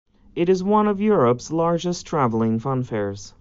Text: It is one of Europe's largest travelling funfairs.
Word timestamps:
It 0.35 0.49
is 0.49 0.63
one 0.63 0.87
of 0.87 0.99
Europe's 0.99 1.51
largest 1.51 2.07
travelling 2.07 2.59
funfairs. 2.59 3.33